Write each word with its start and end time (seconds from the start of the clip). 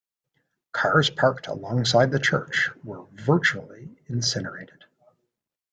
Cars 0.71 1.11
parked 1.11 1.45
alongside 1.45 2.09
the 2.09 2.17
church 2.17 2.71
were 2.83 3.05
virtually 3.13 3.95
incinerated. 4.07 4.85